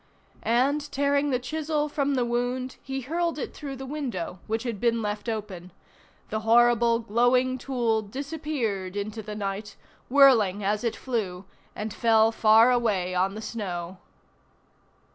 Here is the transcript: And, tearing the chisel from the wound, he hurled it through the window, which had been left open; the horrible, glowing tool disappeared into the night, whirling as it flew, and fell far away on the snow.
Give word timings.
And, 0.41 0.91
tearing 0.91 1.29
the 1.29 1.37
chisel 1.37 1.87
from 1.87 2.15
the 2.15 2.25
wound, 2.25 2.77
he 2.81 3.01
hurled 3.01 3.37
it 3.37 3.53
through 3.53 3.75
the 3.75 3.85
window, 3.85 4.39
which 4.47 4.63
had 4.63 4.79
been 4.79 4.99
left 5.03 5.29
open; 5.29 5.71
the 6.29 6.39
horrible, 6.39 6.97
glowing 6.97 7.59
tool 7.59 8.01
disappeared 8.01 8.95
into 8.95 9.21
the 9.21 9.35
night, 9.35 9.75
whirling 10.09 10.63
as 10.63 10.83
it 10.83 10.95
flew, 10.95 11.45
and 11.75 11.93
fell 11.93 12.31
far 12.31 12.71
away 12.71 13.13
on 13.13 13.35
the 13.35 13.43
snow. 13.43 13.99